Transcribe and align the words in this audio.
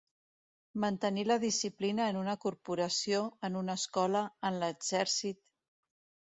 Mantenir 0.83 1.25
la 1.31 1.37
disciplina 1.43 2.07
en 2.15 2.17
una 2.23 2.35
corporació, 2.47 3.21
en 3.51 3.61
una 3.63 3.79
escola, 3.83 4.25
en 4.53 4.61
l'exèrcit. 4.67 5.43